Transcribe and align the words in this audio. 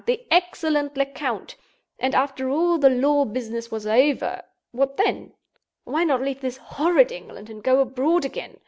the 0.07 0.25
excellent 0.31 0.97
Lecount! 0.97 1.55
And 1.99 2.15
after 2.15 2.49
all 2.49 2.79
the 2.79 2.89
law 2.89 3.23
business 3.23 3.69
was 3.69 3.85
over—what 3.85 4.97
then? 4.97 5.33
Why 5.83 6.03
not 6.05 6.23
leave 6.23 6.41
this 6.41 6.57
horrid 6.57 7.11
England 7.11 7.51
and 7.51 7.61
go 7.61 7.81
abroad 7.81 8.25
again? 8.25 8.57